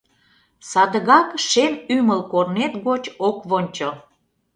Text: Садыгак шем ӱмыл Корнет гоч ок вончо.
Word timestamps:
Садыгак 0.69 1.27
шем 1.47 1.73
ӱмыл 1.95 2.21
Корнет 2.31 2.73
гоч 2.85 3.03
ок 3.27 3.37
вончо. 3.49 3.89